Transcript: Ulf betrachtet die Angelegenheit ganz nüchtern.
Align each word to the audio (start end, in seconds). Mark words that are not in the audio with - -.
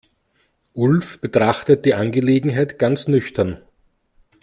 Ulf 0.73 1.19
betrachtet 1.21 1.85
die 1.85 1.93
Angelegenheit 1.93 2.79
ganz 2.79 3.07
nüchtern. 3.07 3.61